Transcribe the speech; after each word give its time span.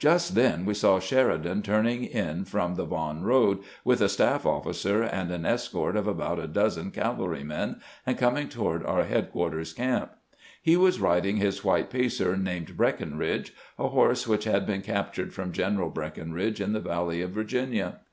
Just 0.00 0.34
then 0.34 0.64
we 0.64 0.74
saw 0.74 0.98
Sheridan 0.98 1.62
turning 1.62 2.02
in 2.02 2.44
from 2.44 2.74
the 2.74 2.84
Vaughan 2.84 3.22
road, 3.22 3.58
with 3.84 4.00
a 4.00 4.08
staff 4.08 4.42
oflficer 4.42 5.08
and 5.12 5.30
an 5.30 5.46
escort 5.46 5.94
of 5.94 6.08
about 6.08 6.40
a 6.40 6.48
dozen 6.48 6.90
cavalrymen, 6.90 7.80
and 8.04 8.18
coming 8.18 8.48
toward 8.48 8.84
our 8.84 9.04
headquar 9.04 9.52
ters 9.52 9.72
camp. 9.72 10.10
He 10.60 10.76
was 10.76 10.98
riding 10.98 11.36
his 11.36 11.62
white 11.62 11.88
pacer 11.88 12.36
named" 12.36 12.76
Breckinridge," 12.76 13.54
a 13.78 13.86
horse 13.86 14.26
which 14.26 14.42
had 14.42 14.66
been 14.66 14.82
captured 14.82 15.32
from 15.32 15.52
General 15.52 15.88
Breckinridge 15.90 16.60
in 16.60 16.72
the 16.72 16.80
valley 16.80 17.22
of 17.22 17.30
Virginia. 17.30 18.00